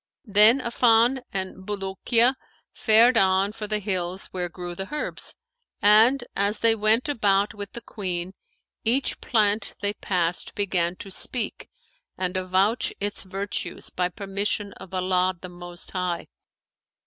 [0.25, 2.33] Then Affan and Bulukiya
[2.73, 5.35] fared on for the hills where grew the herbs;
[5.79, 8.33] and, as they went about with the Queen,
[8.83, 11.69] each plant they passed began to speak
[12.17, 16.25] and avouch its virtues by permission of Allah the Most High.